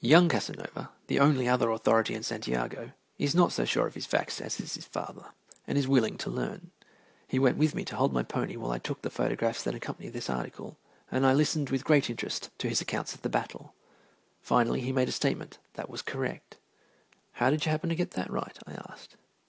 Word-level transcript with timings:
Young 0.00 0.28
Casanova, 0.28 0.92
the 1.08 1.18
only 1.18 1.48
other 1.48 1.68
authority 1.72 2.14
in 2.14 2.22
Santiago, 2.22 2.92
is 3.18 3.34
not 3.34 3.50
so 3.50 3.64
sure 3.64 3.88
of 3.88 3.96
his 3.96 4.06
facts 4.06 4.40
as 4.40 4.60
is 4.60 4.74
his 4.76 4.84
father, 4.84 5.32
and 5.66 5.76
is 5.76 5.88
willing 5.88 6.16
to 6.18 6.30
learn. 6.30 6.70
He 7.26 7.40
went 7.40 7.58
with 7.58 7.74
me 7.74 7.84
to 7.86 7.96
hold 7.96 8.12
my 8.12 8.22
pony 8.22 8.54
while 8.56 8.70
I 8.70 8.78
took 8.78 9.02
the 9.02 9.10
photographs 9.10 9.64
that 9.64 9.74
accompany 9.74 10.10
this 10.10 10.30
article, 10.30 10.78
and 11.10 11.26
I 11.26 11.32
listened 11.32 11.70
with 11.70 11.82
great 11.82 12.08
interest 12.08 12.50
to 12.58 12.68
his 12.68 12.80
accounts 12.80 13.14
of 13.16 13.22
the 13.22 13.28
battle. 13.28 13.74
Finally 14.40 14.82
he 14.82 14.92
made 14.92 15.08
a 15.08 15.10
statement 15.10 15.58
that 15.72 15.90
was 15.90 16.02
correct. 16.02 16.56
"How 17.32 17.50
did 17.50 17.64
you 17.66 17.72
happen 17.72 17.88
to 17.88 17.96
get 17.96 18.12
that 18.12 18.30
right?" 18.30 18.56
I 18.68 18.74
asked. 18.74 19.16